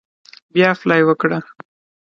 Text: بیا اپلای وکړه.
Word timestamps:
بیا 0.53 0.65
اپلای 0.73 1.01
وکړه. 1.05 1.37